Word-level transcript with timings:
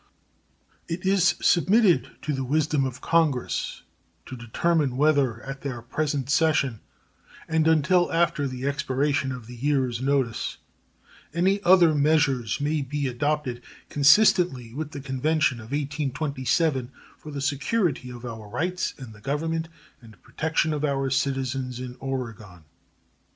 It 0.87 1.05
is 1.05 1.35
submitted 1.41 2.09
to 2.23 2.33
the 2.33 2.43
wisdom 2.43 2.85
of 2.85 3.01
Congress 3.01 3.83
to 4.25 4.35
determine 4.35 4.97
whether 4.97 5.43
at 5.43 5.61
their 5.61 5.79
present 5.83 6.27
session, 6.27 6.79
and 7.47 7.67
until 7.67 8.11
after 8.11 8.47
the 8.47 8.65
expiration 8.67 9.31
of 9.31 9.45
the 9.45 9.55
year's 9.55 10.01
notice, 10.01 10.57
any 11.35 11.61
other 11.61 11.93
measures 11.93 12.59
may 12.59 12.81
be 12.81 13.05
adopted 13.07 13.61
consistently 13.89 14.73
with 14.73 14.89
the 14.89 15.01
convention 15.01 15.59
of 15.59 15.65
1827 15.71 16.91
for 17.19 17.29
the 17.29 17.39
security 17.39 18.09
of 18.09 18.25
our 18.25 18.47
rights 18.49 18.95
and 18.97 19.13
the 19.13 19.21
government 19.21 19.69
and 20.01 20.19
protection 20.23 20.73
of 20.73 20.83
our 20.83 21.11
citizens 21.11 21.79
in 21.79 21.95
Oregon. 21.99 22.63